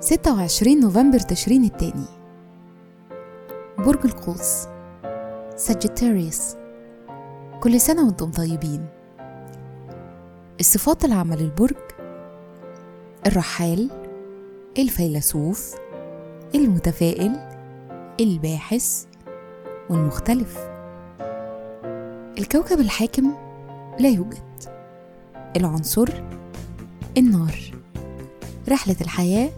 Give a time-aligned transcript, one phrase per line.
[0.00, 2.06] ستة وعشرين نوفمبر تشرين التاني.
[3.78, 4.66] برج القوس.
[5.56, 6.56] ساجيتاريوس
[7.60, 8.86] كل سنة وأنتم طيبين.
[10.60, 11.76] الصفات العامة للبرج
[13.26, 13.90] الرحال.
[14.78, 15.74] الفيلسوف.
[16.54, 17.32] المتفائل.
[18.20, 19.04] الباحث.
[19.90, 20.73] والمختلف.
[22.38, 23.34] الكوكب الحاكم
[24.00, 24.38] لا يوجد.
[25.56, 26.08] العنصر
[27.18, 27.58] النار.
[28.68, 29.50] رحلة الحياة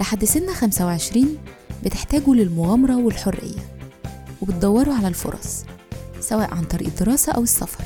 [0.00, 1.38] لحد سن 25
[1.84, 3.58] بتحتاجوا للمغامرة والحرية
[4.42, 5.64] وبتدوروا على الفرص
[6.20, 7.84] سواء عن طريق الدراسة أو السفر.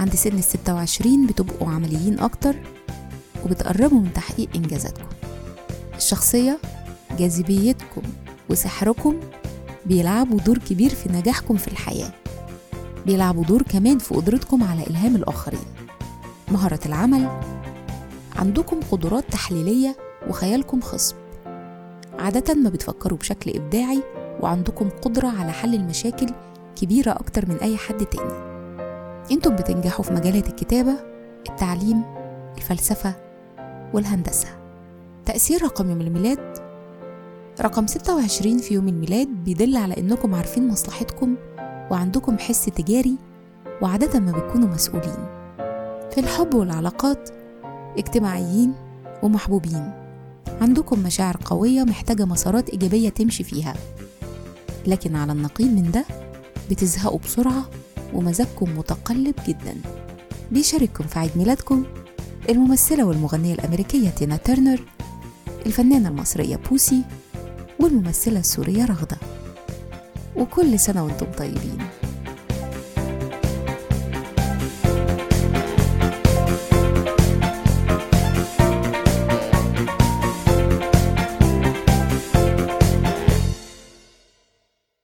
[0.00, 2.54] عند سن ال 26 بتبقوا عمليين أكتر
[3.44, 5.08] وبتقربوا من تحقيق إنجازاتكم.
[5.96, 6.58] الشخصية
[7.18, 8.02] جاذبيتكم
[8.50, 9.20] وسحركم
[9.86, 12.12] بيلعبوا دور كبير في نجاحكم في الحياة.
[13.06, 15.64] بيلعبوا دور كمان في قدرتكم على إلهام الآخرين.
[16.52, 17.28] مهارة العمل
[18.36, 19.96] عندكم قدرات تحليلية
[20.28, 21.16] وخيالكم خصب.
[22.18, 24.02] عادة ما بتفكروا بشكل إبداعي
[24.40, 26.26] وعندكم قدرة على حل المشاكل
[26.76, 28.54] كبيرة أكتر من أي حد تاني.
[29.30, 30.94] أنتم بتنجحوا في مجالات الكتابة
[31.50, 32.02] التعليم
[32.56, 33.14] الفلسفة
[33.94, 34.48] والهندسة.
[35.26, 36.58] تأثير رقم يوم الميلاد
[37.60, 41.36] رقم 26 في يوم الميلاد بيدل على إنكم عارفين مصلحتكم
[41.90, 43.16] وعندكم حس تجاري
[43.82, 45.26] وعادة ما بتكونوا مسؤولين.
[46.10, 47.30] في الحب والعلاقات
[47.98, 48.72] اجتماعيين
[49.22, 49.92] ومحبوبين.
[50.60, 53.74] عندكم مشاعر قوية محتاجة مسارات إيجابية تمشي فيها.
[54.86, 56.04] لكن على النقيض من ده
[56.70, 57.70] بتزهقوا بسرعة
[58.14, 59.76] ومزاجكم متقلب جدا.
[60.50, 61.84] بيشارككم في عيد ميلادكم
[62.48, 64.80] الممثلة والمغنية الأمريكية تينا تيرنر
[65.66, 67.02] الفنانة المصرية بوسي
[67.80, 69.16] والممثلة السورية رغدة.
[70.36, 71.78] وكل سنة وأنتم طيبين.